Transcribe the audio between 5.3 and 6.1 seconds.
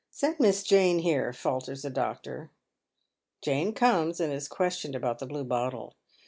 bottlle.